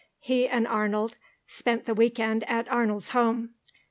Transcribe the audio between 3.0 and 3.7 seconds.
home.